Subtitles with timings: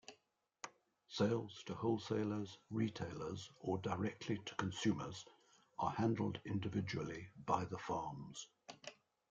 [1.09, 5.23] Sales to wholesalers, retailers or directly to consumers
[5.77, 8.47] are handled individually by the farms.